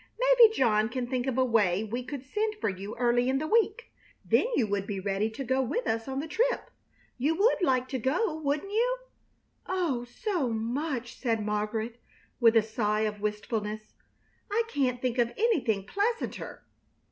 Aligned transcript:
Maybe 0.19 0.51
John 0.55 0.89
can 0.89 1.05
think 1.05 1.27
of 1.27 1.37
a 1.37 1.45
way 1.45 1.83
we 1.83 2.03
could 2.03 2.23
send 2.23 2.55
for 2.59 2.69
you 2.69 2.97
early 2.97 3.29
in 3.29 3.37
the 3.37 3.45
week. 3.45 3.91
Then 4.25 4.47
you 4.55 4.65
would 4.65 4.87
be 4.87 4.99
ready 4.99 5.29
to 5.29 5.43
go 5.43 5.61
with 5.61 5.85
us 5.85 6.07
on 6.07 6.19
the 6.19 6.27
trip. 6.27 6.71
You 7.19 7.35
would 7.37 7.61
like 7.61 7.87
to 7.89 7.99
go, 7.99 8.33
wouldn't 8.39 8.71
you?" 8.71 8.97
"Oh, 9.67 10.03
so 10.05 10.49
much!" 10.49 11.13
said 11.19 11.45
Margaret, 11.45 12.01
with 12.39 12.57
a 12.57 12.63
sigh 12.63 13.01
of 13.01 13.21
wistfulness. 13.21 13.93
"I 14.49 14.63
can't 14.69 14.99
think 15.03 15.19
of 15.19 15.33
anything 15.37 15.85
pleasanter!" 15.85 16.63